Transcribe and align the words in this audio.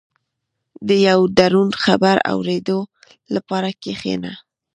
•د 0.87 0.89
یو 1.07 1.19
دروند 1.37 1.73
خبر 1.83 2.17
اورېدو 2.33 2.79
لپاره 3.35 3.69
کښېنه. 3.83 4.33